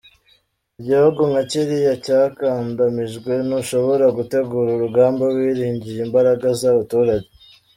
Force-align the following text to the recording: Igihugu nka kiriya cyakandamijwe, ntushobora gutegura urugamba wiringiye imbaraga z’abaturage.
Igihugu 0.79 1.19
nka 1.31 1.41
kiriya 1.49 1.93
cyakandamijwe, 2.05 3.31
ntushobora 3.47 4.05
gutegura 4.17 4.69
urugamba 4.73 5.23
wiringiye 5.35 5.99
imbaraga 6.07 6.47
z’abaturage. 6.59 7.27